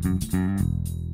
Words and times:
Mm-hmm. 0.00 1.07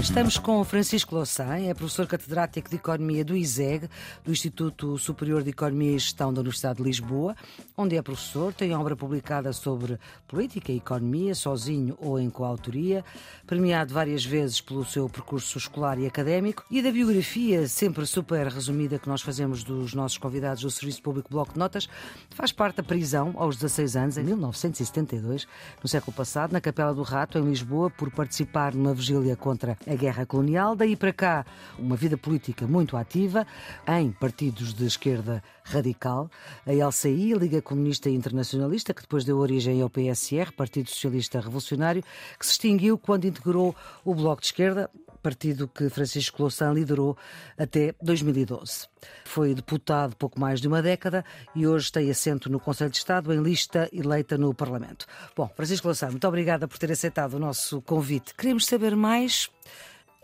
Estamos 0.00 0.38
com 0.38 0.62
Francisco 0.64 1.14
Louçã, 1.14 1.56
é 1.56 1.72
professor 1.72 2.06
catedrático 2.06 2.68
de 2.68 2.76
Economia 2.76 3.24
do 3.24 3.36
ISEG, 3.36 3.88
do 4.24 4.32
Instituto 4.32 4.98
Superior 4.98 5.42
de 5.42 5.50
Economia 5.50 5.92
e 5.92 5.98
Gestão 5.98 6.32
da 6.32 6.40
Universidade 6.40 6.78
de 6.78 6.82
Lisboa, 6.82 7.36
onde 7.76 7.96
é 7.96 8.02
professor, 8.02 8.52
tem 8.52 8.74
obra 8.74 8.96
publicada 8.96 9.52
sobre 9.52 9.98
política 10.26 10.72
e 10.72 10.78
economia, 10.78 11.34
sozinho 11.34 11.96
ou 12.00 12.18
em 12.18 12.28
coautoria, 12.28 13.04
premiado 13.46 13.94
várias 13.94 14.24
vezes 14.24 14.60
pelo 14.60 14.84
seu 14.84 15.08
percurso 15.08 15.58
escolar 15.58 15.98
e 15.98 16.06
académico, 16.06 16.64
e 16.70 16.82
da 16.82 16.90
biografia 16.90 17.66
sempre 17.68 18.04
super 18.04 18.48
resumida 18.48 18.98
que 18.98 19.08
nós 19.08 19.22
fazemos 19.22 19.62
dos 19.62 19.94
nossos 19.94 20.18
convidados 20.18 20.62
do 20.62 20.70
Serviço 20.70 21.02
Público 21.02 21.30
Bloco 21.30 21.52
de 21.52 21.58
Notas, 21.58 21.88
faz 22.30 22.50
parte 22.50 22.76
da 22.76 22.82
prisão 22.82 23.32
aos 23.36 23.56
16 23.56 23.96
anos, 23.96 24.18
em 24.18 24.24
1972, 24.24 25.46
no 25.82 25.88
século 25.88 26.12
passado, 26.16 26.52
na 26.52 26.60
Capela 26.60 26.92
do 26.92 27.02
Rato, 27.02 27.38
em 27.38 27.48
Lisboa, 27.48 27.90
por 27.90 28.10
participar 28.10 28.74
numa 28.74 28.92
vigília 28.92 29.36
contra 29.36 29.76
a 29.86 29.94
guerra 29.94 30.26
colonial. 30.26 30.74
Daí 30.74 30.96
para 30.96 31.12
cá, 31.12 31.46
uma 31.78 31.96
vida 31.96 32.16
política 32.16 32.66
muito 32.66 32.96
ativa 32.96 33.46
em 33.86 34.10
partidos 34.10 34.72
de 34.72 34.86
esquerda 34.86 35.42
radical, 35.64 36.30
a 36.66 36.72
LCI, 36.72 37.34
a 37.34 37.38
Liga 37.38 37.62
Comunista 37.62 38.10
Internacionalista, 38.10 38.92
que 38.92 39.02
depois 39.02 39.24
deu 39.24 39.38
origem 39.38 39.80
ao 39.80 39.88
PSR, 39.88 40.52
Partido 40.52 40.90
Socialista 40.90 41.40
Revolucionário, 41.40 42.02
que 42.38 42.44
se 42.44 42.52
extinguiu 42.52 42.98
quando 42.98 43.26
integrou 43.26 43.74
o 44.04 44.14
Bloco 44.14 44.42
de 44.42 44.48
Esquerda, 44.48 44.90
partido 45.24 45.66
que 45.66 45.88
Francisco 45.88 46.42
Louçã 46.42 46.70
liderou 46.70 47.16
até 47.56 47.94
2012. 48.02 48.86
Foi 49.24 49.54
deputado 49.54 50.14
pouco 50.14 50.38
mais 50.38 50.60
de 50.60 50.68
uma 50.68 50.82
década 50.82 51.24
e 51.54 51.66
hoje 51.66 51.90
tem 51.90 52.10
assento 52.10 52.50
no 52.50 52.60
Conselho 52.60 52.90
de 52.90 52.98
Estado 52.98 53.32
em 53.32 53.42
lista 53.42 53.88
eleita 53.90 54.36
no 54.36 54.52
Parlamento. 54.52 55.06
Bom, 55.34 55.50
Francisco 55.56 55.88
Louçã, 55.88 56.10
muito 56.10 56.28
obrigada 56.28 56.68
por 56.68 56.76
ter 56.76 56.92
aceitado 56.92 57.34
o 57.34 57.38
nosso 57.38 57.80
convite. 57.80 58.34
Queremos 58.34 58.66
saber 58.66 58.94
mais 58.94 59.48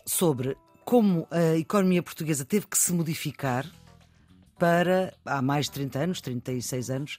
sobre 0.04 0.54
como 0.84 1.26
a 1.30 1.56
economia 1.56 2.02
portuguesa 2.02 2.44
teve 2.44 2.66
que 2.66 2.76
se 2.76 2.92
modificar 2.92 3.64
para, 4.58 5.14
há 5.24 5.40
mais 5.40 5.64
de 5.64 5.72
30 5.72 5.98
anos, 5.98 6.20
36 6.20 6.90
anos, 6.90 7.18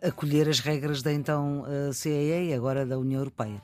acolher 0.00 0.48
as 0.48 0.60
regras 0.60 1.02
da 1.02 1.12
então 1.12 1.64
CEE 1.92 2.50
e 2.50 2.54
agora 2.54 2.86
da 2.86 2.96
União 2.96 3.18
Europeia. 3.18 3.60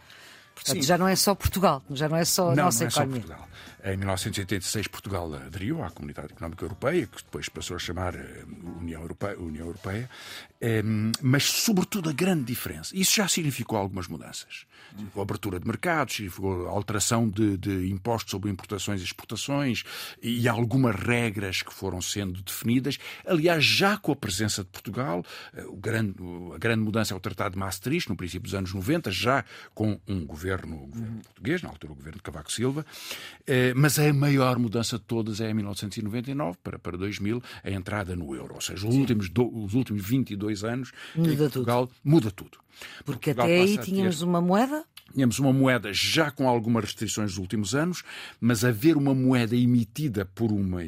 Portanto, 0.54 0.76
Sim. 0.76 0.82
já 0.82 0.96
não 0.96 1.08
é 1.08 1.16
só 1.16 1.34
Portugal, 1.34 1.82
já 1.90 2.08
não 2.08 2.16
é 2.16 2.24
só 2.24 2.52
a 2.52 2.54
não, 2.54 2.64
nossa 2.64 2.84
não 2.84 2.86
é 2.86 2.90
economia. 2.90 3.20
Só 3.22 3.26
Portugal. 3.28 3.48
Em 3.84 3.98
1986, 3.98 4.86
Portugal 4.86 5.34
aderiu 5.34 5.84
à 5.84 5.90
Comunidade 5.90 6.32
Económica 6.32 6.64
Europeia, 6.64 7.06
que 7.06 7.22
depois 7.22 7.50
passou 7.50 7.76
a 7.76 7.78
chamar 7.78 8.14
eh, 8.14 8.44
União 8.80 9.02
Europeia, 9.02 9.38
União 9.38 9.66
Europeia 9.66 10.08
ehm, 10.58 11.12
mas, 11.20 11.44
sobretudo, 11.44 12.08
a 12.08 12.12
grande 12.14 12.44
diferença. 12.44 12.96
Isso 12.96 13.14
já 13.14 13.28
significou 13.28 13.76
algumas 13.76 14.08
mudanças. 14.08 14.64
Abertura 15.20 15.58
de 15.58 15.66
mercados, 15.66 16.20
alteração 16.68 17.28
de, 17.28 17.56
de 17.56 17.90
impostos 17.90 18.30
sobre 18.30 18.50
importações 18.50 19.00
e 19.00 19.04
exportações 19.04 19.84
e 20.22 20.48
algumas 20.48 20.94
regras 20.94 21.62
que 21.62 21.72
foram 21.72 22.00
sendo 22.00 22.42
definidas. 22.42 22.98
Aliás, 23.26 23.64
já 23.64 23.96
com 23.96 24.12
a 24.12 24.16
presença 24.16 24.62
de 24.62 24.70
Portugal, 24.70 25.24
eh, 25.54 25.64
o 25.64 25.76
grande, 25.76 26.14
a 26.54 26.58
grande 26.58 26.82
mudança 26.82 27.14
é 27.14 27.16
o 27.16 27.20
Tratado 27.20 27.54
de 27.54 27.58
Maastricht, 27.58 28.08
no 28.08 28.16
princípio 28.16 28.42
dos 28.42 28.54
anos 28.54 28.72
90, 28.72 29.10
já 29.10 29.44
com 29.74 29.98
um 30.06 30.24
governo, 30.24 30.76
um 30.76 30.86
governo 30.90 31.22
português, 31.22 31.62
na 31.62 31.68
altura 31.68 31.92
o 31.92 31.96
governo 31.96 32.18
de 32.18 32.22
Cavaco 32.22 32.52
Silva. 32.52 32.86
Eh, 33.46 33.72
mas 33.74 33.98
a 33.98 34.12
maior 34.12 34.58
mudança 34.58 34.98
de 34.98 35.04
todas 35.04 35.40
é 35.40 35.50
em 35.50 35.54
1999 35.54 36.58
para, 36.62 36.78
para 36.78 36.96
2000, 36.96 37.42
a 37.62 37.70
entrada 37.70 38.14
no 38.16 38.34
euro. 38.34 38.54
Ou 38.54 38.60
seja, 38.60 38.86
os 38.86 38.94
últimos, 38.94 39.28
do, 39.28 39.64
os 39.64 39.74
últimos 39.74 40.06
22 40.06 40.64
anos 40.64 40.92
muda 41.14 41.36
Portugal 41.36 41.86
tudo. 41.86 41.98
muda 42.04 42.30
tudo. 42.30 42.63
Porque 43.04 43.34
Portugal 43.34 43.46
até 43.46 43.60
aí 43.60 43.78
tínhamos 43.78 44.18
ter... 44.18 44.24
uma 44.24 44.40
moeda 44.40 44.84
Tínhamos 45.14 45.38
uma 45.38 45.52
moeda 45.52 45.92
já 45.92 46.28
com 46.28 46.48
algumas 46.48 46.84
restrições 46.86 47.30
nos 47.30 47.38
últimos 47.38 47.72
anos, 47.72 48.02
mas 48.40 48.64
haver 48.64 48.96
uma 48.96 49.14
moeda 49.14 49.54
emitida 49.54 50.24
por, 50.24 50.50
uma, 50.50 50.80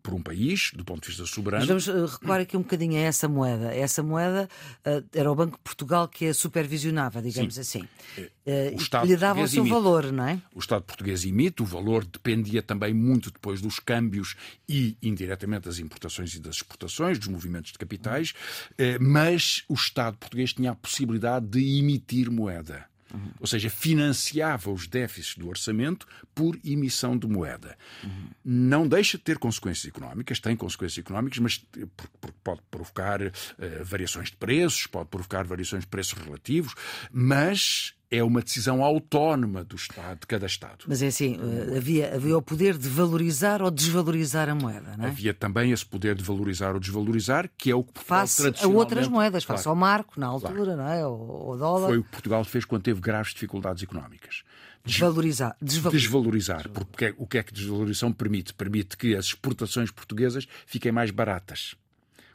por 0.00 0.14
um 0.14 0.22
país, 0.22 0.70
do 0.72 0.84
ponto 0.84 1.02
de 1.02 1.08
vista 1.08 1.26
soberano. 1.26 1.66
Mas 1.66 1.84
vamos 1.84 1.88
eh, 1.88 2.12
recuar 2.12 2.40
aqui 2.40 2.56
um 2.56 2.60
bocadinho 2.60 2.94
a 2.94 3.00
essa 3.00 3.26
moeda. 3.26 3.74
Essa 3.74 4.00
moeda 4.00 4.48
uh, 4.86 5.04
era 5.12 5.32
o 5.32 5.34
Banco 5.34 5.56
de 5.56 5.62
Portugal 5.64 6.06
que 6.06 6.26
a 6.26 6.34
supervisionava, 6.34 7.20
digamos 7.20 7.56
Sim. 7.56 7.60
assim. 7.60 7.80
Uh, 8.46 8.74
o 8.74 8.76
Estado 8.76 9.06
lhe 9.06 9.16
dava 9.16 9.40
o 9.40 9.48
seu 9.48 9.64
valor, 9.64 10.12
não 10.12 10.28
é? 10.28 10.40
O 10.54 10.60
Estado 10.60 10.84
português 10.84 11.24
emite, 11.24 11.60
o 11.60 11.66
valor 11.66 12.04
dependia 12.04 12.62
também 12.62 12.94
muito 12.94 13.32
depois 13.32 13.60
dos 13.60 13.80
câmbios 13.80 14.36
e, 14.68 14.96
indiretamente, 15.02 15.64
das 15.64 15.80
importações 15.80 16.32
e 16.34 16.40
das 16.40 16.56
exportações, 16.56 17.18
dos 17.18 17.26
movimentos 17.26 17.72
de 17.72 17.78
capitais, 17.78 18.32
mas 19.00 19.64
o 19.68 19.74
Estado 19.74 20.16
português 20.18 20.52
tinha 20.52 20.70
a 20.70 20.74
possibilidade 20.74 21.46
de 21.46 21.78
emitir 21.78 22.30
moeda. 22.30 22.91
Uhum. 23.12 23.30
Ou 23.40 23.46
seja, 23.46 23.68
financiava 23.68 24.70
os 24.70 24.86
déficits 24.86 25.36
do 25.36 25.48
orçamento 25.48 26.06
por 26.34 26.58
emissão 26.64 27.16
de 27.16 27.26
moeda. 27.26 27.76
Uhum. 28.02 28.28
Não 28.44 28.88
deixa 28.88 29.18
de 29.18 29.24
ter 29.24 29.38
consequências 29.38 29.86
económicas, 29.86 30.40
tem 30.40 30.56
consequências 30.56 30.98
económicas, 30.98 31.38
mas 31.38 31.64
pode 32.42 32.60
provocar 32.70 33.22
uh, 33.22 33.30
variações 33.84 34.30
de 34.30 34.36
preços, 34.36 34.86
pode 34.86 35.08
provocar 35.08 35.44
variações 35.44 35.82
de 35.82 35.88
preços 35.88 36.18
relativos, 36.18 36.74
mas 37.10 37.94
é 38.12 38.22
uma 38.22 38.42
decisão 38.42 38.84
autónoma 38.84 39.64
do 39.64 39.74
Estado, 39.74 40.20
de 40.20 40.26
cada 40.26 40.44
Estado. 40.44 40.84
Mas 40.86 41.02
é 41.02 41.06
assim, 41.06 41.40
eh, 41.40 41.78
havia, 41.78 42.14
havia 42.14 42.36
o 42.36 42.42
poder 42.42 42.76
de 42.76 42.86
valorizar 42.86 43.62
ou 43.62 43.70
desvalorizar 43.70 44.50
a 44.50 44.54
moeda, 44.54 44.94
não 44.98 45.06
é? 45.06 45.08
Havia 45.08 45.32
também 45.32 45.72
esse 45.72 45.86
poder 45.86 46.14
de 46.14 46.22
valorizar 46.22 46.74
ou 46.74 46.80
desvalorizar, 46.80 47.48
que 47.56 47.70
é 47.70 47.74
o 47.74 47.82
que 47.82 47.92
Portugal 47.94 48.26
face 48.26 48.52
a 48.62 48.68
outras 48.68 49.08
moedas, 49.08 49.44
face 49.44 49.64
claro, 49.64 49.70
ao 49.70 49.80
marco, 49.80 50.20
na 50.20 50.26
altura, 50.26 50.52
claro. 50.52 50.76
não 50.76 50.88
é? 50.88 51.06
O, 51.06 51.56
dólar. 51.56 51.88
Foi 51.88 51.98
o 51.98 52.04
que 52.04 52.10
Portugal 52.10 52.44
fez 52.44 52.66
quando 52.66 52.82
teve 52.82 53.00
graves 53.00 53.32
dificuldades 53.32 53.82
económicas. 53.82 54.42
Desvalorizar. 54.84 55.56
Desvalorizar. 55.62 56.00
desvalorizar. 56.02 56.68
Porque 56.68 57.14
o 57.16 57.26
que 57.26 57.38
é 57.38 57.42
que 57.42 57.54
desvalorização 57.54 58.12
permite? 58.12 58.52
Permite 58.52 58.96
que 58.96 59.16
as 59.16 59.26
exportações 59.26 59.90
portuguesas 59.90 60.46
fiquem 60.66 60.92
mais 60.92 61.10
baratas. 61.10 61.76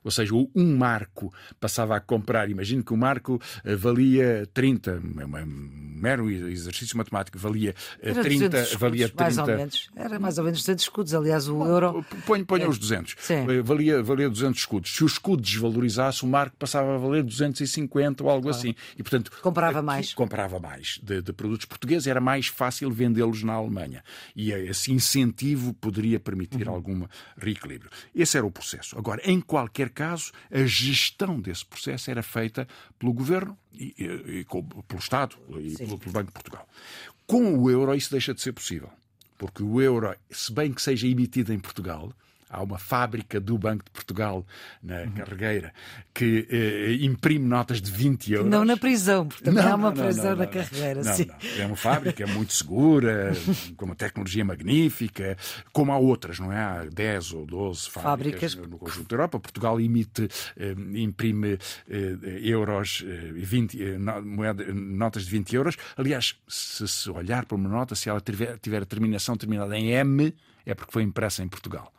Ou 0.07 0.11
seja, 0.11 0.33
um 0.33 0.77
marco 0.77 1.33
passava 1.59 1.97
a 1.97 1.99
comprar, 1.99 2.49
imagino 2.49 2.81
que 2.81 2.93
o 2.93 2.97
marco 2.97 3.41
eh, 3.65 3.75
valia 3.75 4.47
30, 4.53 4.91
é 4.91 5.43
um 5.43 5.87
mero 5.97 6.29
exercício 6.29 6.97
matemático, 6.97 7.37
valia 7.37 7.75
eh, 8.01 8.11
Era 8.11 8.21
30. 8.21 8.45
Escudos, 8.45 8.73
valia 8.79 9.09
30 9.09 9.23
mais 9.23 9.37
ou 9.37 9.45
menos. 9.45 9.89
Era 9.95 10.19
mais 10.19 10.37
ou 10.37 10.43
menos 10.45 10.59
200 10.59 10.83
escudos, 10.83 11.13
aliás, 11.13 11.49
o 11.49 11.55
Bom, 11.55 11.67
euro. 11.67 12.05
Ponha, 12.25 12.45
ponha 12.45 12.63
é. 12.63 12.69
os 12.69 12.77
200. 12.77 13.15
Sim. 13.19 13.45
Eh, 13.49 13.61
valia, 13.61 14.01
valia 14.01 14.29
200 14.29 14.57
escudos. 14.57 14.95
Se 14.95 15.03
o 15.03 15.07
escudo 15.07 15.41
desvalorizasse, 15.41 16.23
o 16.23 16.27
marco 16.27 16.55
passava 16.55 16.95
a 16.95 16.97
valer 16.97 17.23
250 17.23 18.23
ou 18.23 18.29
algo 18.29 18.43
claro. 18.43 18.57
assim. 18.57 18.75
E, 18.97 19.03
portanto, 19.03 19.29
comprava 19.41 19.81
mais. 19.81 20.13
Comprava 20.13 20.57
mais 20.57 21.01
de, 21.03 21.21
de 21.21 21.33
produtos 21.33 21.65
portugueses, 21.65 22.07
era 22.07 22.21
mais 22.21 22.47
fácil 22.47 22.89
vendê-los 22.89 23.43
na 23.43 23.53
Alemanha. 23.53 24.01
E 24.33 24.53
esse 24.53 24.93
incentivo 24.93 25.73
poderia 25.73 26.17
permitir 26.17 26.69
uhum. 26.69 26.73
algum 26.73 27.07
reequilíbrio. 27.37 27.91
Esse 28.15 28.37
era 28.37 28.45
o 28.45 28.51
processo. 28.51 28.97
Agora, 28.97 29.21
em 29.25 29.41
qualquer 29.41 29.89
caso, 29.97 30.31
a 30.51 30.63
gestão 30.65 31.39
desse 31.39 31.65
processo 31.65 32.11
era 32.11 32.21
feita 32.21 32.67
pelo 32.99 33.11
governo 33.11 33.57
e, 33.73 33.95
e, 33.97 34.39
e 34.41 34.45
pelo 34.45 34.99
Estado 34.99 35.35
e 35.59 35.75
pelo, 35.75 35.97
pelo 35.97 36.11
Banco 36.11 36.27
de 36.27 36.33
Portugal. 36.33 36.69
Com 37.25 37.57
o 37.57 37.69
euro, 37.69 37.95
isso 37.95 38.11
deixa 38.11 38.33
de 38.33 38.41
ser 38.41 38.53
possível. 38.53 38.89
Porque 39.37 39.63
o 39.63 39.81
euro, 39.81 40.15
se 40.29 40.53
bem 40.53 40.71
que 40.71 40.81
seja 40.81 41.07
emitido 41.07 41.51
em 41.51 41.59
Portugal, 41.59 42.13
Há 42.49 42.63
uma 42.63 42.77
fábrica 42.77 43.39
do 43.39 43.57
Banco 43.57 43.83
de 43.83 43.91
Portugal, 43.91 44.45
na 44.81 45.01
uhum. 45.01 45.11
Carregueira, 45.11 45.73
que 46.13 46.47
eh, 46.49 46.93
imprime 47.01 47.45
notas 47.45 47.81
de 47.81 47.91
20 47.91 48.33
euros. 48.33 48.49
Não 48.49 48.63
na 48.63 48.77
prisão, 48.77 49.27
porque 49.27 49.43
também 49.43 49.63
não, 49.63 49.71
há 49.71 49.75
uma 49.75 49.91
não, 49.91 50.03
prisão 50.03 50.31
não, 50.31 50.37
na 50.37 50.47
Carregueira. 50.47 51.03
Não, 51.03 51.13
sim. 51.13 51.27
É 51.57 51.65
uma 51.65 51.75
fábrica 51.75 52.25
muito 52.25 52.53
segura, 52.53 53.33
com 53.75 53.85
uma 53.85 53.95
tecnologia 53.95 54.45
magnífica, 54.45 55.37
como 55.71 55.91
há 55.91 55.97
outras, 55.97 56.39
não 56.39 56.51
é? 56.51 56.57
Há 56.57 56.85
10 56.85 57.33
ou 57.33 57.45
12 57.45 57.89
fábricas, 57.89 58.53
fábricas... 58.53 58.71
no 58.71 58.77
conjunto 58.77 59.07
da 59.09 59.15
Europa. 59.15 59.39
Portugal 59.39 59.79
emite, 59.79 60.27
eh, 60.57 60.75
imprime 60.95 61.59
eh, 61.89 62.39
euros, 62.41 63.03
20, 63.33 63.81
eh, 63.81 63.97
moeda, 63.97 64.65
notas 64.73 65.25
de 65.25 65.31
20 65.31 65.55
euros. 65.55 65.77
Aliás, 65.95 66.35
se, 66.47 66.87
se 66.87 67.09
olhar 67.09 67.45
para 67.45 67.55
uma 67.55 67.69
nota, 67.69 67.95
se 67.95 68.09
ela 68.09 68.21
tiver, 68.21 68.57
tiver 68.59 68.81
a 68.83 68.85
terminação 68.85 69.35
terminada 69.35 69.77
em 69.77 69.91
M, 69.91 70.33
é 70.65 70.73
porque 70.73 70.91
foi 70.91 71.03
impressa 71.03 71.43
em 71.43 71.47
Portugal 71.47 71.91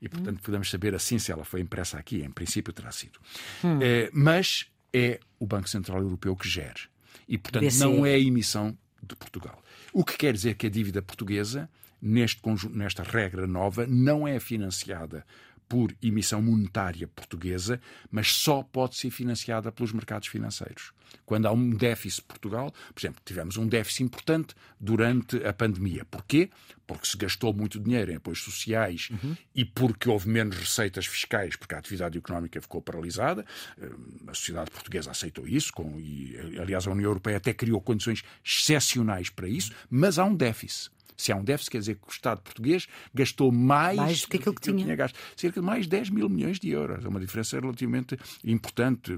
e, 0.00 0.08
portanto, 0.08 0.38
hum. 0.38 0.42
podemos 0.42 0.70
saber 0.70 0.94
assim 0.94 1.18
se 1.18 1.30
ela 1.30 1.44
foi 1.44 1.60
impressa 1.60 1.98
aqui. 1.98 2.22
Em 2.22 2.30
princípio, 2.30 2.72
terá 2.72 2.90
sido. 2.90 3.18
Hum. 3.62 3.78
É, 3.82 4.10
mas 4.12 4.66
é 4.92 5.20
o 5.38 5.46
Banco 5.46 5.68
Central 5.68 6.00
Europeu 6.00 6.34
que 6.34 6.48
gere. 6.48 6.80
E, 7.28 7.36
portanto, 7.36 7.64
BCE. 7.64 7.80
não 7.80 8.06
é 8.06 8.14
a 8.14 8.18
emissão 8.18 8.76
de 9.02 9.14
Portugal. 9.14 9.62
O 9.92 10.04
que 10.04 10.16
quer 10.16 10.32
dizer 10.32 10.54
que 10.54 10.66
a 10.66 10.70
dívida 10.70 11.02
portuguesa, 11.02 11.68
neste, 12.00 12.40
nesta 12.70 13.02
regra 13.02 13.46
nova, 13.46 13.86
não 13.86 14.26
é 14.26 14.40
financiada 14.40 15.24
por 15.70 15.94
emissão 16.02 16.42
monetária 16.42 17.06
portuguesa, 17.06 17.80
mas 18.10 18.34
só 18.34 18.60
pode 18.60 18.96
ser 18.96 19.08
financiada 19.08 19.70
pelos 19.70 19.92
mercados 19.92 20.26
financeiros. 20.26 20.92
Quando 21.24 21.46
há 21.46 21.52
um 21.52 21.70
déficit 21.70 22.24
Portugal, 22.24 22.72
por 22.92 23.00
exemplo, 23.00 23.22
tivemos 23.24 23.56
um 23.56 23.68
déficit 23.68 24.02
importante 24.02 24.52
durante 24.80 25.36
a 25.46 25.52
pandemia. 25.52 26.04
Porquê? 26.04 26.50
Porque 26.88 27.06
se 27.06 27.16
gastou 27.16 27.54
muito 27.54 27.78
dinheiro 27.78 28.10
em 28.10 28.16
apoios 28.16 28.42
sociais 28.42 29.10
uhum. 29.12 29.36
e 29.54 29.64
porque 29.64 30.08
houve 30.08 30.28
menos 30.28 30.56
receitas 30.56 31.06
fiscais, 31.06 31.54
porque 31.54 31.76
a 31.76 31.78
atividade 31.78 32.18
económica 32.18 32.60
ficou 32.60 32.82
paralisada. 32.82 33.46
Eh, 33.80 33.90
a 34.26 34.34
sociedade 34.34 34.72
portuguesa 34.72 35.12
aceitou 35.12 35.46
isso, 35.46 35.72
com, 35.72 36.00
e 36.00 36.36
aliás 36.60 36.84
a 36.84 36.90
União 36.90 37.10
Europeia 37.10 37.36
até 37.36 37.54
criou 37.54 37.80
condições 37.80 38.24
excepcionais 38.44 39.30
para 39.30 39.48
isso, 39.48 39.70
mas 39.88 40.18
há 40.18 40.24
um 40.24 40.34
déficit. 40.34 40.90
Se 41.20 41.32
há 41.32 41.36
um 41.36 41.44
déficit, 41.44 41.70
quer 41.70 41.78
dizer 41.78 41.94
que 41.96 42.08
o 42.08 42.10
Estado 42.10 42.40
português 42.40 42.86
gastou 43.14 43.52
mais, 43.52 43.96
mais 43.96 44.20
do 44.22 44.28
que 44.28 44.36
aquilo 44.36 44.54
que, 44.54 44.60
que 44.60 44.70
tinha. 44.70 44.84
tinha 44.84 44.96
gasto. 44.96 45.18
Cerca 45.36 45.60
de 45.60 45.66
mais 45.66 45.86
10 45.86 46.10
mil 46.10 46.28
milhões 46.28 46.58
de 46.58 46.70
euros. 46.70 47.04
É 47.04 47.08
uma 47.08 47.20
diferença 47.20 47.58
relativamente 47.60 48.18
importante. 48.44 49.12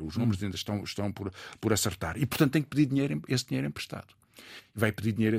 Os 0.00 0.16
números 0.16 0.42
ainda 0.42 0.56
estão, 0.56 0.82
estão 0.82 1.12
por, 1.12 1.32
por 1.60 1.72
acertar. 1.72 2.16
E, 2.16 2.26
portanto, 2.26 2.52
tem 2.52 2.62
que 2.62 2.68
pedir 2.68 2.86
dinheiro, 2.86 3.22
esse 3.28 3.46
dinheiro 3.46 3.68
emprestado. 3.68 4.14
Vai 4.74 4.92
pedir 4.92 5.12
dinheiro 5.12 5.36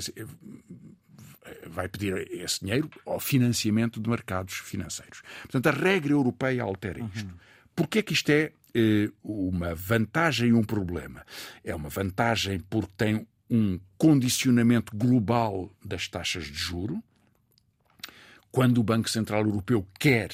vai 1.68 1.88
pedir 1.88 2.32
esse 2.32 2.62
dinheiro 2.62 2.90
ao 3.06 3.20
financiamento 3.20 4.00
de 4.00 4.10
mercados 4.10 4.56
financeiros. 4.56 5.22
Portanto, 5.42 5.68
a 5.68 5.72
regra 5.72 6.14
europeia 6.14 6.64
altera 6.64 7.00
isto. 7.14 7.26
Uhum. 7.26 7.38
Porquê 7.76 8.00
é 8.00 8.02
que 8.02 8.14
isto 8.14 8.30
é 8.30 8.52
eh, 8.74 9.10
uma 9.24 9.74
vantagem 9.74 10.50
e 10.50 10.54
um 10.54 10.64
problema? 10.64 11.26
É 11.64 11.76
uma 11.76 11.90
vantagem 11.90 12.60
porque 12.60 12.92
tem 12.96 13.28
um 13.54 13.80
condicionamento 14.00 14.98
global 14.98 15.72
das 15.86 16.08
taxas 16.08 16.46
de 16.46 16.56
juro. 16.56 17.04
Quando 18.52 18.80
o 18.80 18.84
Banco 18.84 19.08
Central 19.08 19.46
Europeu 19.46 19.88
quer 20.00 20.32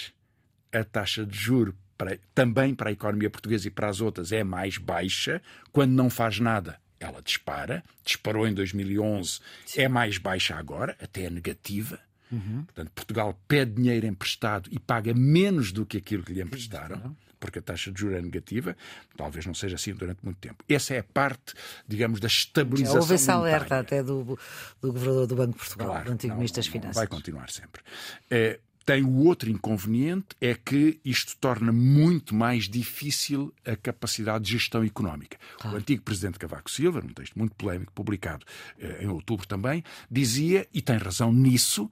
a 0.71 0.85
taxa 0.85 1.25
de 1.25 1.37
juro 1.37 1.75
para, 1.97 2.17
também 2.33 2.73
para 2.73 2.89
a 2.89 2.93
economia 2.93 3.29
portuguesa 3.29 3.67
e 3.67 3.71
para 3.71 3.89
as 3.89 3.99
outras 3.99 4.31
é 4.31 4.41
mais 4.41 4.77
baixa, 4.77 5.41
quando 5.73 5.91
não 5.91 6.09
faz 6.09 6.39
nada, 6.39 6.79
ela 6.97 7.21
dispara. 7.21 7.83
Disparou 8.05 8.47
em 8.47 8.53
2011, 8.53 9.41
Sim. 9.65 9.81
é 9.81 9.89
mais 9.89 10.17
baixa 10.17 10.55
agora, 10.55 10.95
até 11.01 11.23
é 11.23 11.29
negativa. 11.29 11.99
Uhum. 12.31 12.63
Portanto, 12.63 12.91
Portugal 12.91 13.39
pede 13.47 13.71
dinheiro 13.71 14.05
emprestado 14.05 14.69
e 14.71 14.79
paga 14.79 15.13
menos 15.13 15.71
do 15.71 15.85
que 15.85 15.97
aquilo 15.97 16.23
que 16.23 16.33
lhe 16.33 16.41
emprestaram 16.41 17.15
porque 17.39 17.59
a 17.59 17.61
taxa 17.61 17.91
de 17.91 17.99
juros 17.99 18.17
é 18.17 18.21
negativa, 18.21 18.75
talvez 19.15 19.45
não 19.45 19.53
seja 19.53 19.75
assim 19.75 19.93
durante 19.93 20.19
muito 20.23 20.37
tempo. 20.37 20.63
Essa 20.67 20.95
é 20.95 20.99
a 20.99 21.03
parte, 21.03 21.53
digamos, 21.87 22.19
da 22.19 22.27
estabilização. 22.27 22.95
Já 22.95 22.99
houve 23.01 23.15
esse 23.15 23.31
alerta 23.31 23.79
até 23.79 24.03
do, 24.03 24.37
do 24.81 24.91
governador 24.91 25.27
do 25.27 25.35
Banco 25.35 25.53
de 25.53 25.57
Portugal, 25.57 25.87
claro, 25.87 26.05
do 26.05 26.11
antigo 26.11 26.35
Ministro 26.35 26.59
das 26.61 26.67
Finanças. 26.67 26.95
Vai 26.95 27.07
continuar 27.07 27.49
sempre. 27.49 27.81
É, 28.29 28.59
tem 28.89 29.03
o 29.03 29.17
outro 29.17 29.51
inconveniente, 29.51 30.29
é 30.41 30.55
que 30.55 30.99
isto 31.05 31.37
torna 31.37 31.71
muito 31.71 32.33
mais 32.33 32.67
difícil 32.67 33.53
a 33.63 33.75
capacidade 33.75 34.45
de 34.45 34.53
gestão 34.53 34.83
económica. 34.83 35.37
O 35.63 35.75
antigo 35.75 36.01
presidente 36.01 36.39
Cavaco 36.39 36.71
Silva, 36.71 36.99
num 36.99 37.13
texto 37.13 37.37
muito 37.37 37.53
polémico 37.53 37.93
publicado 37.93 38.47
eh, 38.79 39.03
em 39.03 39.07
outubro 39.07 39.47
também, 39.47 39.83
dizia, 40.09 40.67
e 40.73 40.81
tem 40.81 40.97
razão 40.97 41.31
nisso, 41.31 41.87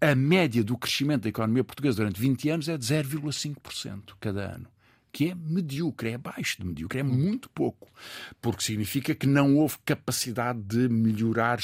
a 0.00 0.14
média 0.14 0.64
do 0.64 0.78
crescimento 0.78 1.24
da 1.24 1.28
economia 1.28 1.62
portuguesa 1.62 1.98
durante 1.98 2.18
20 2.18 2.48
anos 2.48 2.68
é 2.70 2.78
de 2.78 2.86
0,5% 2.86 4.14
cada 4.18 4.54
ano. 4.54 4.68
Que 5.12 5.32
é 5.32 5.34
medíocre, 5.34 6.12
é 6.12 6.14
abaixo 6.14 6.62
de 6.62 6.66
medíocre, 6.66 7.00
é 7.00 7.02
muito 7.02 7.50
pouco. 7.50 7.92
Porque 8.40 8.64
significa 8.64 9.14
que 9.14 9.26
não 9.26 9.58
houve 9.58 9.76
capacidade 9.84 10.62
de 10.62 10.88
melhorar 10.88 11.58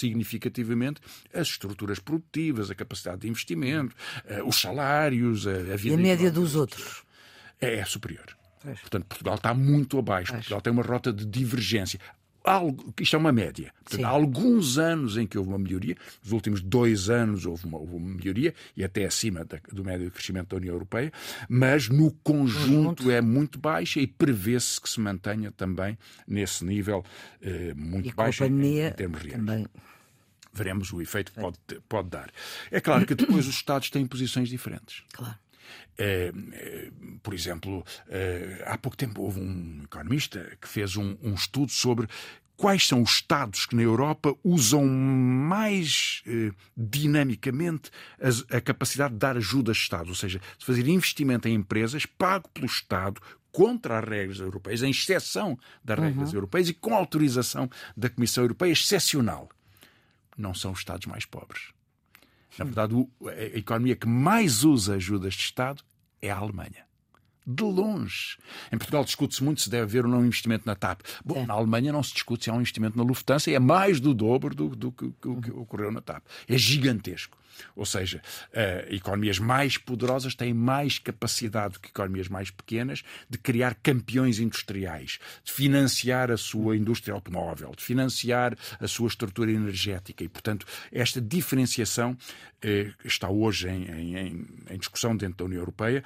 significativamente 0.00 1.00
as 1.32 1.48
estruturas 1.48 1.98
produtivas, 1.98 2.70
a 2.70 2.74
capacidade 2.74 3.20
de 3.20 3.28
investimento, 3.28 3.94
eh, 4.26 4.42
os 4.42 4.60
salários, 4.60 5.46
a, 5.46 5.76
vida. 5.76 5.94
E 5.94 5.94
a 5.94 5.96
média 5.96 6.30
dos 6.30 6.56
outros? 6.56 7.02
É, 7.60 7.76
é 7.76 7.84
superior. 7.84 8.26
Portanto, 8.62 9.04
Portugal 9.06 9.34
está 9.36 9.54
muito 9.54 9.98
abaixo. 9.98 10.32
Portugal 10.32 10.60
tem 10.60 10.72
uma 10.72 10.82
rota 10.82 11.12
de 11.12 11.24
divergência 11.24 11.98
algo, 12.44 12.94
isto 13.00 13.16
é 13.16 13.18
uma 13.18 13.32
média. 13.32 13.72
Portanto, 13.84 14.04
há 14.04 14.08
alguns 14.08 14.78
anos 14.78 15.16
em 15.16 15.26
que 15.26 15.36
houve 15.36 15.50
uma 15.50 15.58
melhoria, 15.58 15.96
nos 16.22 16.32
últimos 16.32 16.60
dois 16.60 17.10
anos 17.10 17.46
houve 17.46 17.66
uma, 17.66 17.78
houve 17.78 17.96
uma 17.96 18.14
melhoria, 18.14 18.54
e 18.76 18.84
até 18.84 19.04
acima 19.04 19.44
da, 19.44 19.58
do 19.72 19.84
médio 19.84 20.06
de 20.06 20.12
crescimento 20.12 20.48
da 20.48 20.56
União 20.56 20.74
Europeia, 20.74 21.12
mas 21.48 21.88
no 21.88 22.10
conjunto 22.22 23.10
é 23.10 23.20
muito 23.20 23.58
baixa 23.58 24.00
e 24.00 24.06
prevê-se 24.06 24.80
que 24.80 24.88
se 24.88 25.00
mantenha 25.00 25.50
também 25.50 25.98
nesse 26.26 26.64
nível 26.64 27.04
eh, 27.42 27.74
muito 27.74 28.08
e 28.08 28.12
baixo 28.12 28.44
em, 28.44 28.78
em 28.78 28.92
termos 28.92 29.20
reais. 29.20 29.36
Também 29.36 29.66
veremos 30.52 30.92
o 30.92 31.00
efeito 31.00 31.32
que 31.32 31.40
pode, 31.40 31.58
pode 31.88 32.08
dar. 32.08 32.30
É 32.70 32.80
claro 32.80 33.06
que 33.06 33.14
depois 33.14 33.46
os 33.46 33.54
Estados 33.54 33.90
têm 33.90 34.06
posições 34.06 34.48
diferentes. 34.48 35.04
Claro. 35.12 35.36
É, 35.98 36.32
é, 36.52 36.90
por 37.22 37.34
exemplo, 37.34 37.84
é, 38.08 38.64
há 38.66 38.78
pouco 38.78 38.96
tempo 38.96 39.22
houve 39.22 39.40
um 39.40 39.82
economista 39.84 40.56
que 40.60 40.68
fez 40.68 40.96
um, 40.96 41.16
um 41.22 41.34
estudo 41.34 41.70
sobre 41.70 42.08
quais 42.60 42.86
são 42.86 43.02
os 43.02 43.12
Estados 43.12 43.64
que 43.64 43.74
na 43.74 43.80
Europa 43.80 44.36
usam 44.44 44.86
mais 44.86 46.22
eh, 46.26 46.52
dinamicamente 46.76 47.90
a, 48.20 48.58
a, 48.58 48.60
capacidade 48.60 49.14
de 49.14 49.18
dar 49.18 49.34
ajuda 49.34 49.70
a 49.70 49.72
Estados, 49.72 50.10
ou 50.10 50.14
seja, 50.14 50.42
de 50.58 50.66
fazer 50.66 50.86
investimento 50.86 51.48
em 51.48 51.54
empresas 51.54 52.04
pago 52.04 52.50
pelo 52.50 52.66
Estado 52.66 53.18
contra 53.50 53.98
as 53.98 54.04
regras 54.06 54.40
europeias, 54.40 54.82
em 54.82 54.90
exceção 54.90 55.58
das 55.82 55.98
regras 55.98 56.28
uhum. 56.30 56.34
europeias 56.34 56.68
e 56.68 56.74
com 56.74 56.94
autorização 56.94 57.68
da 57.96 58.10
Comissão 58.10 58.44
Europeia 58.44 58.72
excepcional. 58.72 59.48
Não 60.36 60.52
são 60.52 60.72
os 60.72 60.80
Estados 60.80 61.06
mais 61.06 61.24
pobres. 61.24 61.72
Na 62.58 62.64
verdade, 62.64 62.94
a 63.26 63.58
economia 63.58 63.96
que 63.96 64.08
mais 64.08 64.64
usa 64.64 64.94
ajudas 64.94 65.34
de 65.34 65.42
Estado 65.42 65.82
é 66.20 66.30
a 66.30 66.36
Alemanha. 66.36 66.84
De 67.46 67.62
longe. 67.62 68.36
Em 68.70 68.76
Portugal 68.76 69.02
discute-se 69.02 69.42
muito 69.42 69.62
se 69.62 69.70
deve 69.70 69.84
haver 69.84 70.04
ou 70.04 70.10
não 70.10 70.24
investimento 70.24 70.64
na 70.66 70.74
TAP. 70.74 71.00
Bom, 71.24 71.42
é. 71.42 71.46
na 71.46 71.54
Alemanha 71.54 71.92
não 71.92 72.02
se 72.02 72.12
discute 72.12 72.44
se 72.44 72.50
há 72.50 72.52
um 72.52 72.60
investimento 72.60 72.96
na 72.96 73.02
Lufthansa 73.02 73.50
e 73.50 73.54
é 73.54 73.58
mais 73.58 73.98
do 73.98 74.12
dobro 74.12 74.54
do, 74.54 74.68
do, 74.68 74.90
do, 74.90 75.14
do 75.20 75.40
que 75.40 75.50
ocorreu 75.50 75.90
na 75.90 76.00
TAP. 76.00 76.22
É 76.46 76.56
gigantesco. 76.56 77.38
Ou 77.74 77.84
seja, 77.84 78.22
uh, 78.48 78.94
economias 78.94 79.38
mais 79.38 79.76
poderosas 79.76 80.34
têm 80.34 80.54
mais 80.54 80.98
capacidade 80.98 81.78
que 81.78 81.88
economias 81.88 82.28
mais 82.28 82.50
pequenas 82.50 83.02
de 83.28 83.38
criar 83.38 83.74
campeões 83.74 84.38
industriais, 84.38 85.18
de 85.44 85.52
financiar 85.52 86.30
a 86.30 86.36
sua 86.36 86.76
indústria 86.76 87.14
automóvel, 87.14 87.72
de 87.76 87.82
financiar 87.82 88.56
a 88.78 88.88
sua 88.88 89.08
estrutura 89.08 89.50
energética. 89.50 90.24
E, 90.24 90.28
portanto, 90.28 90.66
esta 90.92 91.20
diferenciação 91.20 92.12
uh, 92.12 92.94
está 93.04 93.28
hoje 93.28 93.68
em, 93.68 93.84
em, 93.90 94.46
em, 94.70 94.78
discussão 94.78 95.16
dentro 95.16 95.38
da 95.38 95.44
União 95.44 95.60
Europeia 95.60 96.04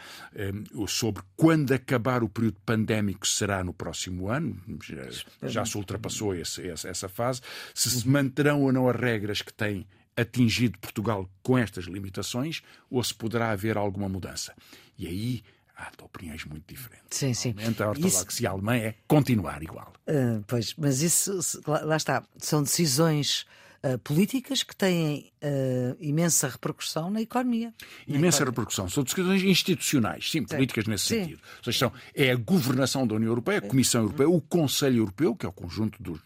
uh, 0.76 0.88
sobre 0.88 1.22
quando 1.36 1.72
acabar 1.72 2.22
o 2.22 2.28
período 2.28 2.56
pandémico 2.64 3.26
será 3.26 3.62
no 3.64 3.72
próximo 3.72 4.28
ano. 4.28 4.60
Já, 4.82 5.48
já 5.48 5.64
se 5.64 5.76
ultrapassou 5.76 6.34
esse, 6.34 6.68
essa 6.68 7.08
fase. 7.08 7.40
Se 7.74 7.90
se 7.90 8.08
manterão 8.08 8.62
ou 8.62 8.72
não 8.72 8.88
as 8.88 8.96
regras 8.96 9.42
que 9.42 9.52
têm 9.52 9.86
atingido 10.16 10.78
Portugal 10.78 11.28
com 11.42 11.58
estas 11.58 11.84
limitações 11.84 12.62
ou 12.90 13.02
se 13.02 13.14
poderá 13.14 13.50
haver 13.50 13.76
alguma 13.76 14.08
mudança. 14.08 14.54
E 14.98 15.06
aí 15.06 15.42
há 15.76 15.90
opiniões 16.02 16.44
muito 16.44 16.64
diferentes. 16.66 17.18
Sim, 17.18 17.34
sim. 17.34 17.54
a 17.58 17.88
ortodoxia 17.88 18.26
isso... 18.28 18.48
alemã 18.48 18.76
é 18.76 18.94
continuar 19.08 19.62
igual. 19.62 19.92
Uh, 20.06 20.42
pois, 20.46 20.74
mas 20.76 21.02
isso, 21.02 21.38
lá, 21.66 21.80
lá 21.82 21.96
está, 21.96 22.22
são 22.38 22.62
decisões 22.62 23.46
uh, 23.84 23.98
políticas 23.98 24.62
que 24.62 24.74
têm 24.74 25.30
uh, 25.42 25.96
imensa 26.00 26.48
repercussão 26.48 27.10
na 27.10 27.20
economia. 27.20 27.72
Na 28.08 28.16
imensa 28.16 28.38
economia. 28.38 28.50
repercussão. 28.50 28.88
São 28.88 29.04
decisões 29.04 29.42
institucionais, 29.42 30.30
sim, 30.30 30.40
sim. 30.40 30.46
políticas 30.46 30.86
nesse 30.86 31.04
sim. 31.04 31.20
sentido. 31.20 31.40
Ou 31.58 31.64
seja, 31.64 31.78
são, 31.78 31.92
é 32.14 32.30
a 32.30 32.36
governação 32.36 33.06
da 33.06 33.14
União 33.14 33.28
Europeia, 33.28 33.58
a 33.58 33.62
Comissão 33.62 34.02
Europeia, 34.02 34.28
o 34.28 34.40
Conselho 34.40 34.98
Europeu, 34.98 35.36
que 35.36 35.44
é 35.44 35.48
o 35.48 35.52
conjunto 35.52 36.02
dos, 36.02 36.20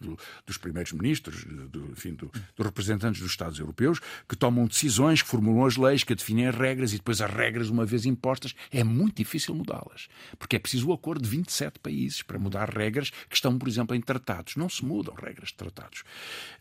dos 0.47 0.57
primeiros 0.57 0.93
ministros, 0.93 1.45
do, 1.45 1.91
enfim, 1.91 2.15
do, 2.15 2.31
dos 2.57 2.67
representantes 2.67 3.21
dos 3.21 3.31
Estados 3.31 3.59
europeus, 3.59 4.01
que 4.29 4.37
tomam 4.37 4.67
decisões, 4.67 5.23
que 5.23 5.29
formulam 5.29 5.67
as 5.67 5.77
leis, 5.77 6.05
que 6.05 6.15
definem 6.15 6.47
as 6.47 6.55
regras 6.55 6.93
e 6.93 6.97
depois 6.97 7.21
as 7.21 7.31
regras, 7.31 7.69
uma 7.69 7.85
vez 7.85 8.07
impostas, 8.07 8.55
é 8.71 8.85
muito 8.85 9.17
difícil 9.17 9.55
mudá-las. 9.55 10.09
Porque 10.39 10.57
é 10.57 10.59
preciso 10.59 10.89
o 10.89 10.93
acordo 10.93 11.23
de 11.23 11.29
27 11.29 11.79
países 11.81 12.23
para 12.23 12.39
mudar 12.39 12.71
regras 12.71 13.11
que 13.11 13.35
estão, 13.35 13.59
por 13.59 13.69
exemplo, 13.69 13.97
em 13.97 14.01
tratados. 14.01 14.57
Não 14.57 14.69
se 14.69 14.85
mudam 14.85 15.15
regras 15.15 15.49
de 15.49 15.55
tratados. 15.55 16.05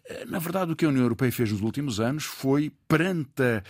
Eh, 0.06 0.26
na 0.26 0.40
verdade, 0.40 0.72
o 0.72 0.76
que 0.76 0.87
a 0.88 0.92
União 0.92 1.04
Europeia 1.04 1.32
fez 1.32 1.52
nos 1.52 1.62
últimos 1.62 2.00
anos 2.00 2.24
foi, 2.24 2.72
perante 2.88 3.42
a, 3.44 3.62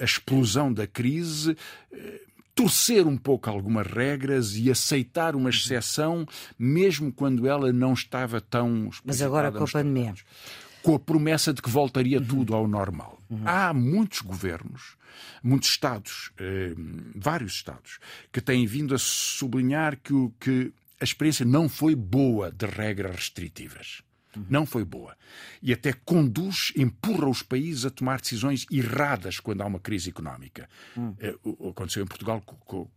a 0.00 0.04
explosão 0.04 0.72
da 0.72 0.86
crise, 0.86 1.56
eh, 1.92 2.22
torcer 2.54 3.06
um 3.06 3.16
pouco 3.16 3.48
algumas 3.48 3.86
regras 3.86 4.56
e 4.56 4.68
aceitar 4.68 5.36
uma 5.36 5.50
exceção, 5.50 6.26
mesmo 6.58 7.12
quando 7.12 7.46
ela 7.46 7.72
não 7.72 7.92
estava 7.92 8.40
tão. 8.40 8.90
Mas 9.04 9.22
agora 9.22 9.52
com 9.52 9.62
a 9.62 9.68
pandemia. 9.68 10.14
Com 10.82 10.94
a 10.94 10.98
promessa 10.98 11.52
de 11.52 11.62
que 11.62 11.70
voltaria 11.70 12.18
uhum. 12.18 12.24
tudo 12.24 12.54
ao 12.54 12.66
normal. 12.66 13.20
Uhum. 13.30 13.42
Há 13.44 13.72
muitos 13.72 14.22
governos, 14.22 14.96
muitos 15.42 15.70
Estados, 15.70 16.32
eh, 16.38 16.74
vários 17.14 17.52
Estados, 17.52 18.00
que 18.32 18.40
têm 18.40 18.66
vindo 18.66 18.94
a 18.94 18.98
sublinhar 18.98 19.96
que, 19.96 20.14
que 20.40 20.72
a 21.00 21.04
experiência 21.04 21.44
não 21.44 21.68
foi 21.68 21.94
boa 21.94 22.50
de 22.50 22.66
regras 22.66 23.14
restritivas 23.14 24.02
Não 24.48 24.66
foi 24.66 24.84
boa. 24.84 25.16
E 25.62 25.72
até 25.72 25.92
conduz, 25.92 26.72
empurra 26.76 27.28
os 27.28 27.42
países 27.42 27.84
a 27.84 27.90
tomar 27.90 28.20
decisões 28.20 28.66
erradas 28.70 29.40
quando 29.40 29.62
há 29.62 29.66
uma 29.66 29.80
crise 29.80 30.10
económica. 30.10 30.68
Hum. 30.96 31.14
Aconteceu 31.70 32.02
em 32.02 32.06
Portugal 32.06 32.42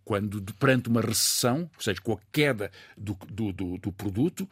quando, 0.04 0.42
perante 0.56 0.90
uma 0.90 1.02
recessão, 1.02 1.70
ou 1.76 1.82
seja, 1.82 2.02
com 2.02 2.14
a 2.14 2.20
queda 2.32 2.72
do, 2.98 3.18
do, 3.30 3.52
do, 3.52 3.78
do 3.78 3.92
produto, 3.92 4.48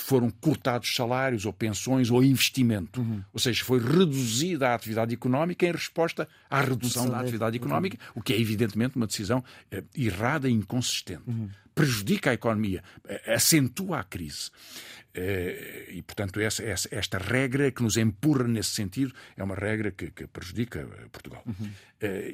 foram 0.00 0.30
cortados 0.30 0.94
salários 0.94 1.46
ou 1.46 1.52
pensões 1.52 2.10
ou 2.10 2.22
investimento. 2.22 3.00
Uhum. 3.00 3.22
Ou 3.32 3.40
seja, 3.40 3.64
foi 3.64 3.80
reduzida 3.80 4.68
a 4.68 4.74
atividade 4.74 5.14
económica 5.14 5.66
em 5.66 5.72
resposta 5.72 6.28
à 6.50 6.60
redução 6.60 7.08
da 7.08 7.20
atividade 7.20 7.56
económica, 7.56 7.98
o 8.14 8.22
que 8.22 8.32
é 8.32 8.40
evidentemente 8.40 8.96
uma 8.96 9.06
decisão 9.06 9.42
eh, 9.70 9.82
errada 9.94 10.48
e 10.48 10.52
inconsistente. 10.52 11.22
Uhum. 11.26 11.48
Prejudica 11.74 12.30
a 12.30 12.34
economia, 12.34 12.82
eh, 13.06 13.34
acentua 13.34 14.00
a 14.00 14.04
crise. 14.04 14.50
Eh, 15.16 15.86
e, 15.88 16.02
portanto, 16.02 16.38
essa, 16.38 16.62
esta 16.62 17.16
regra 17.16 17.70
que 17.70 17.82
nos 17.82 17.96
empurra 17.96 18.46
nesse 18.46 18.72
sentido 18.72 19.14
é 19.34 19.42
uma 19.42 19.54
regra 19.54 19.90
que, 19.90 20.10
que 20.10 20.26
prejudica 20.26 20.80
eh, 20.80 21.08
Portugal. 21.10 21.42
Uhum. 21.46 21.70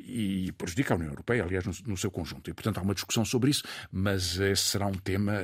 E 0.04 0.50
prejudica 0.58 0.92
a 0.92 0.96
União 0.96 1.12
Europeia, 1.12 1.44
aliás, 1.44 1.64
no, 1.64 1.72
no, 1.86 1.96
seu 1.96 2.10
conjunto. 2.10 2.50
E, 2.50 2.52
portanto, 2.52 2.78
há 2.78 2.82
uma 2.82 2.94
discussão 2.94 3.24
sobre 3.24 3.52
isso, 3.52 3.62
mas 3.92 4.36
esse 4.36 4.64
será 4.64 4.88
um 4.88 4.94
tema 4.94 5.40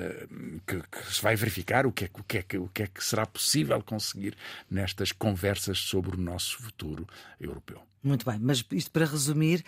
que, 0.67 0.81
que 0.81 1.15
se 1.15 1.23
vai 1.23 1.37
verificar 1.37 1.87
o 1.87 1.93
que, 1.93 2.07
é, 2.07 2.11
o, 2.13 2.25
que 2.25 2.39
é, 2.39 2.59
o 2.59 2.69
que 2.69 2.83
é 2.83 2.87
que 2.89 3.05
será 3.05 3.25
possível 3.25 3.81
conseguir 3.81 4.37
nestas 4.69 5.13
conversas 5.13 5.79
sobre 5.79 6.17
o 6.17 6.21
nosso 6.21 6.61
futuro 6.61 7.07
europeu. 7.39 7.81
Muito 8.03 8.29
bem, 8.29 8.39
mas 8.41 8.65
isto 8.73 8.91
para 8.91 9.05
resumir, 9.05 9.65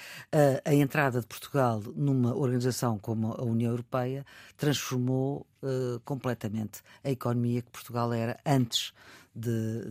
a 0.65 0.73
entrada 0.73 1.21
de 1.21 1.27
Portugal 1.27 1.83
numa 1.95 2.35
organização 2.35 2.99
como 2.99 3.33
a 3.33 3.43
União 3.45 3.71
Europeia 3.71 4.25
transformou 4.57 5.47
uh, 5.63 6.01
completamente 6.05 6.83
a 7.03 7.11
economia 7.11 7.63
que 7.63 7.71
Portugal 7.71 8.13
era 8.13 8.39
antes 8.45 8.93
de, 9.35 9.85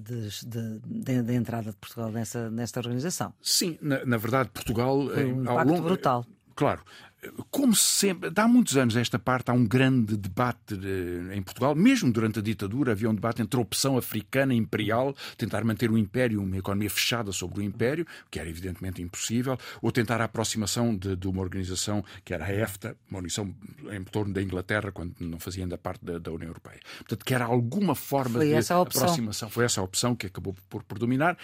da 1.23 1.33
entrada 1.33 1.71
de 1.71 1.77
Portugal 1.77 2.11
nessa, 2.11 2.49
nesta 2.49 2.79
organização. 2.79 3.33
Sim, 3.41 3.77
na, 3.81 4.05
na 4.05 4.17
verdade, 4.17 4.49
Portugal. 4.49 5.07
Foi 5.07 5.25
um 5.25 5.41
impacto 5.41 5.69
longo, 5.69 5.83
brutal. 5.83 6.25
Claro, 6.59 6.83
como 7.49 7.73
sempre, 7.73 8.29
há 8.35 8.45
muitos 8.49 8.75
anos 8.75 8.97
esta 8.97 9.17
parte 9.17 9.49
há 9.49 9.53
um 9.53 9.65
grande 9.65 10.17
debate 10.17 10.73
eh, 10.73 11.37
em 11.37 11.41
Portugal, 11.41 11.73
mesmo 11.73 12.11
durante 12.11 12.39
a 12.39 12.41
ditadura 12.41 12.91
havia 12.91 13.09
um 13.09 13.15
debate 13.15 13.41
entre 13.41 13.57
a 13.57 13.63
opção 13.63 13.97
africana 13.97 14.53
imperial, 14.53 15.15
tentar 15.37 15.63
manter 15.63 15.89
o 15.89 15.97
império, 15.97 16.43
uma 16.43 16.57
economia 16.57 16.89
fechada 16.89 17.31
sobre 17.31 17.61
o 17.61 17.63
império, 17.63 18.05
que 18.29 18.41
era 18.41 18.49
evidentemente 18.49 19.01
impossível, 19.01 19.57
ou 19.81 19.89
tentar 19.89 20.19
a 20.19 20.25
aproximação 20.25 20.93
de, 20.93 21.15
de 21.15 21.29
uma 21.29 21.41
organização 21.41 22.03
que 22.25 22.33
era 22.33 22.43
a 22.43 22.53
EFTA, 22.53 22.93
uma 23.09 23.19
organização 23.19 23.55
em 23.89 24.03
torno 24.03 24.33
da 24.33 24.43
Inglaterra, 24.43 24.91
quando 24.91 25.15
não 25.21 25.39
fazia 25.39 25.63
ainda 25.63 25.77
parte 25.77 26.03
da, 26.03 26.19
da 26.19 26.29
União 26.29 26.49
Europeia. 26.49 26.81
Portanto, 26.97 27.23
que 27.23 27.33
era 27.33 27.45
alguma 27.45 27.95
forma 27.95 28.37
Foi 28.37 28.49
de 28.49 28.73
aproximação. 28.73 29.49
Foi 29.49 29.63
essa 29.63 29.79
a 29.79 29.83
opção 29.85 30.13
que 30.13 30.27
acabou 30.27 30.53
por 30.69 30.83
predominar 30.83 31.37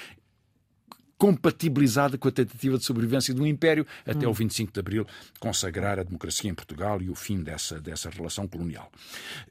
compatibilizada 1.18 2.18
com 2.18 2.28
a 2.28 2.32
tentativa 2.32 2.78
de 2.78 2.84
sobrevivência 2.84 3.34
do 3.34 3.48
Império 3.48 3.86
até 4.06 4.28
hum. 4.28 4.32
o 4.32 4.34
25 4.34 4.72
de 4.72 4.80
Abril 4.80 5.08
consagrar 5.40 6.00
a 6.00 6.04
democracia 6.04 6.50
em 6.50 6.54
Portugal 6.54 7.02
e 7.02 7.10
o 7.10 7.16
fim 7.16 7.42
dessa, 7.42 7.80
dessa 7.80 8.10
relação 8.10 8.48
colonial. 8.48 8.92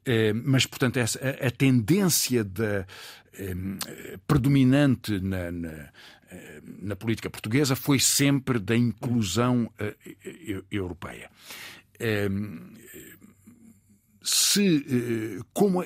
Eh, 0.05 0.33
mas, 0.33 0.67
portanto, 0.67 0.99
essa, 0.99 1.19
a, 1.19 1.47
a 1.47 1.51
tendência 1.51 2.45
da, 2.45 2.87
eh, 3.39 3.55
predominante 4.27 5.19
na, 5.21 5.51
na, 5.51 5.89
eh, 6.31 6.63
na, 6.83 6.97
política 6.97 7.31
portuguesa 7.31 7.75
foi 7.75 7.99
sempre 7.99 8.59
da 8.59 8.77
inclusão 8.77 9.71
europeia. 10.71 11.31
se, 14.23 15.43
como 15.53 15.83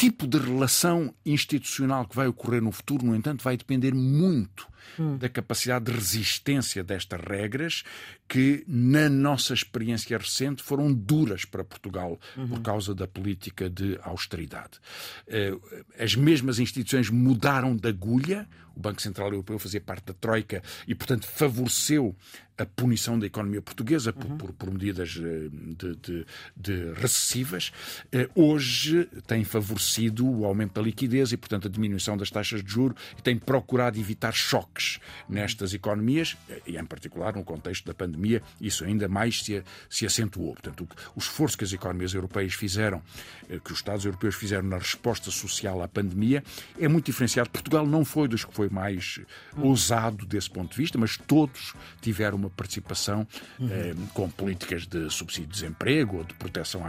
tipo 0.00 0.26
de 0.26 0.38
relação 0.38 1.14
institucional 1.26 2.06
que 2.06 2.16
vai 2.16 2.26
ocorrer 2.26 2.62
no 2.62 2.72
futuro, 2.72 3.04
no 3.04 3.14
entanto, 3.14 3.44
vai 3.44 3.54
depender 3.54 3.92
muito 3.92 4.66
hum. 4.98 5.18
da 5.18 5.28
capacidade 5.28 5.84
de 5.84 5.92
resistência 5.92 6.82
destas 6.82 7.20
regras 7.20 7.82
que, 8.26 8.64
na 8.66 9.10
nossa 9.10 9.52
experiência 9.52 10.16
recente, 10.16 10.62
foram 10.62 10.90
duras 10.90 11.44
para 11.44 11.62
Portugal 11.62 12.18
uhum. 12.34 12.48
por 12.48 12.62
causa 12.62 12.94
da 12.94 13.06
política 13.06 13.68
de 13.68 13.98
austeridade. 14.02 14.80
Eh, 15.26 15.52
as 15.98 16.14
mesmas 16.14 16.58
instituições 16.58 17.10
mudaram 17.10 17.76
de 17.76 17.86
agulha, 17.86 18.48
o 18.74 18.80
Banco 18.80 19.02
Central 19.02 19.28
Europeu 19.28 19.58
fazia 19.58 19.80
parte 19.80 20.06
da 20.06 20.14
Troika 20.14 20.62
e, 20.86 20.94
portanto, 20.94 21.26
favoreceu 21.26 22.16
a 22.56 22.64
punição 22.64 23.18
da 23.18 23.26
economia 23.26 23.60
portuguesa 23.60 24.12
por, 24.12 24.30
uhum. 24.30 24.38
por, 24.38 24.52
por 24.52 24.70
medidas 24.70 25.18
eh, 25.18 25.48
de, 25.50 25.96
de, 25.96 26.26
de 26.56 26.92
recessivas. 26.92 27.72
Eh, 28.12 28.28
hoje 28.34 29.08
tem 29.26 29.44
favorecido 29.44 29.89
o 30.24 30.44
aumento 30.44 30.74
da 30.74 30.82
liquidez 30.82 31.32
e, 31.32 31.36
portanto, 31.36 31.68
a 31.68 31.70
diminuição 31.70 32.16
das 32.16 32.30
taxas 32.30 32.62
de 32.62 32.70
juro 32.70 32.94
e 33.18 33.22
tem 33.22 33.38
procurado 33.38 33.98
evitar 33.98 34.32
choques 34.32 34.98
nestas 35.28 35.74
economias 35.74 36.36
e, 36.66 36.76
em 36.76 36.84
particular, 36.84 37.34
no 37.34 37.44
contexto 37.44 37.84
da 37.86 37.94
pandemia, 37.94 38.42
isso 38.60 38.84
ainda 38.84 39.08
mais 39.08 39.42
se, 39.42 39.62
se 39.88 40.06
acentuou. 40.06 40.52
Portanto, 40.52 40.88
o, 41.14 41.18
esforço 41.18 41.56
que 41.56 41.64
as 41.64 41.72
economias 41.72 42.14
europeias 42.14 42.54
fizeram, 42.54 43.02
eh, 43.48 43.58
que 43.62 43.72
os 43.72 43.78
Estados 43.78 44.04
europeus 44.04 44.34
fizeram 44.34 44.68
na 44.68 44.78
resposta 44.78 45.30
social 45.30 45.82
à 45.82 45.88
pandemia, 45.88 46.42
é 46.78 46.88
muito 46.88 47.06
diferenciado. 47.06 47.50
Portugal 47.50 47.86
não 47.86 48.04
foi 48.04 48.28
dos 48.28 48.44
que 48.44 48.54
foi 48.54 48.68
mais 48.68 49.20
ousado 49.56 50.26
desse 50.26 50.50
ponto 50.50 50.70
de 50.70 50.76
vista, 50.76 50.98
mas 50.98 51.16
todos 51.16 51.74
tiveram 52.00 52.36
uma 52.36 52.50
participação 52.50 53.26
uhum. 53.58 53.68
eh, 53.70 53.94
com 54.14 54.28
políticas 54.30 54.86
de 54.86 55.10
subsídio 55.10 55.48
de 55.48 55.54
desemprego 55.54 56.18
ou 56.18 56.24
de 56.24 56.34
proteção, 56.34 56.82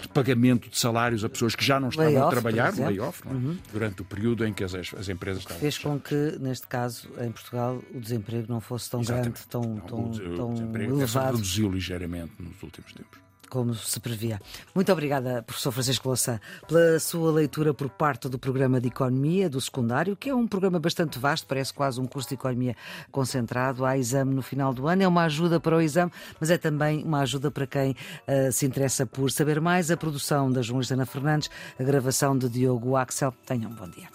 de 0.00 0.08
pagamento 0.08 0.68
de 0.68 0.78
salários 0.78 1.24
a 1.24 1.28
pessoas 1.28 1.54
que 1.54 1.64
já 1.64 1.78
não 1.78 1.88
estavam 1.88 2.26
a 2.26 2.30
trabalhar, 2.30 2.45
layoff, 2.50 3.22
é? 3.26 3.30
uhum. 3.30 3.58
durante 3.72 4.02
o 4.02 4.04
período 4.04 4.46
em 4.46 4.52
que 4.52 4.64
as, 4.64 4.74
as 4.74 5.08
empresas 5.08 5.42
estavam. 5.42 5.60
Fez 5.60 5.78
com 5.78 5.98
que, 5.98 6.36
neste 6.40 6.66
caso, 6.66 7.08
em 7.20 7.30
Portugal, 7.30 7.82
o 7.94 8.00
desemprego 8.00 8.46
não 8.48 8.60
fosse 8.60 8.90
tão 8.90 9.00
Exatamente. 9.00 9.32
grande, 9.32 9.46
tão, 9.48 9.62
não, 9.62 9.80
tão, 9.80 10.10
o, 10.10 10.36
tão 10.36 10.54
o 10.54 10.76
elevado. 10.76 11.36
reduziu 11.36 11.70
ligeiramente 11.70 12.32
nos 12.38 12.62
últimos 12.62 12.92
tempos 12.92 13.25
como 13.56 13.74
se 13.74 13.98
previa. 13.98 14.38
Muito 14.74 14.92
obrigada, 14.92 15.42
professor 15.42 15.72
Francisco 15.72 16.06
Louçã, 16.08 16.38
pela 16.68 17.00
sua 17.00 17.32
leitura 17.32 17.72
por 17.72 17.88
parte 17.88 18.28
do 18.28 18.38
programa 18.38 18.78
de 18.78 18.88
Economia 18.88 19.48
do 19.48 19.58
secundário, 19.58 20.14
que 20.14 20.28
é 20.28 20.34
um 20.34 20.46
programa 20.46 20.78
bastante 20.78 21.18
vasto, 21.18 21.46
parece 21.46 21.72
quase 21.72 21.98
um 21.98 22.04
curso 22.04 22.28
de 22.28 22.34
Economia 22.34 22.76
concentrado. 23.10 23.86
Há 23.86 23.96
exame 23.96 24.34
no 24.34 24.42
final 24.42 24.74
do 24.74 24.86
ano, 24.86 25.04
é 25.04 25.08
uma 25.08 25.22
ajuda 25.22 25.58
para 25.58 25.74
o 25.74 25.80
exame, 25.80 26.12
mas 26.38 26.50
é 26.50 26.58
também 26.58 27.02
uma 27.02 27.20
ajuda 27.20 27.50
para 27.50 27.66
quem 27.66 27.92
uh, 27.92 28.52
se 28.52 28.66
interessa 28.66 29.06
por 29.06 29.30
saber 29.30 29.58
mais. 29.58 29.90
A 29.90 29.96
produção 29.96 30.52
da 30.52 30.60
jornalista 30.60 30.92
Ana 30.92 31.06
Fernandes, 31.06 31.48
a 31.80 31.82
gravação 31.82 32.36
de 32.36 32.50
Diogo 32.50 32.94
Axel. 32.94 33.32
Tenham 33.46 33.70
um 33.70 33.74
bom 33.74 33.88
dia. 33.88 34.08